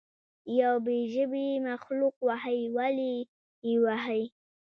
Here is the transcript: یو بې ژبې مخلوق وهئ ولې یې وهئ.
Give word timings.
یو 0.59 0.75
بې 0.85 0.97
ژبې 1.13 1.47
مخلوق 1.67 2.15
وهئ 2.27 2.59
ولې 2.77 3.15
یې 3.67 3.73
وهئ. 3.83 4.23